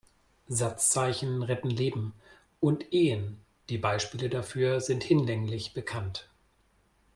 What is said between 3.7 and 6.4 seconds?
Beispiele dafür sind hinlänglich bekannt.